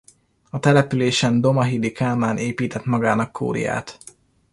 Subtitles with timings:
[0.49, 3.97] A településen Domahidy Kálmán épített magának kúriát.